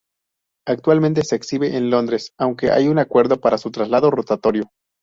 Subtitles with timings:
[0.65, 4.71] Actualmente se exhibe en Londres, aunque hay un acuerdo para su traslado rotatorio.